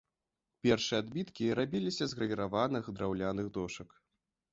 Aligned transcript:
Першыя 0.67 1.01
адбіткі 1.03 1.49
рабіліся 1.59 2.07
з 2.13 2.19
гравіраваных 2.19 2.89
драўляных 2.97 3.51
дошак. 3.59 3.89